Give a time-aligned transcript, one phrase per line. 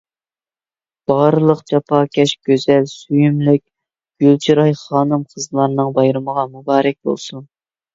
[1.11, 3.63] بارلىق جاپاكەش، گۈزەل، سۆيۈملۈك،
[4.27, 7.51] گۈل چىراي خانىم-قىزلارنىڭ بايرىمىغا مۇبارەك بولسۇن.